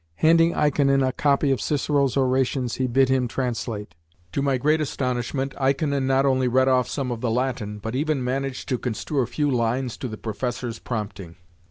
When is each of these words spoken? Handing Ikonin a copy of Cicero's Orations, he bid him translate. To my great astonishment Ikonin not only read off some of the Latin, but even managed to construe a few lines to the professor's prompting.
Handing 0.15 0.55
Ikonin 0.55 1.03
a 1.07 1.11
copy 1.11 1.51
of 1.51 1.61
Cicero's 1.61 2.17
Orations, 2.17 2.77
he 2.77 2.87
bid 2.87 3.07
him 3.09 3.27
translate. 3.27 3.93
To 4.31 4.41
my 4.41 4.57
great 4.57 4.81
astonishment 4.81 5.53
Ikonin 5.61 6.07
not 6.07 6.25
only 6.25 6.47
read 6.47 6.67
off 6.67 6.87
some 6.87 7.11
of 7.11 7.21
the 7.21 7.29
Latin, 7.29 7.77
but 7.77 7.95
even 7.95 8.23
managed 8.23 8.67
to 8.69 8.79
construe 8.79 9.21
a 9.21 9.27
few 9.27 9.51
lines 9.51 9.97
to 9.97 10.07
the 10.07 10.17
professor's 10.17 10.79
prompting. 10.79 11.35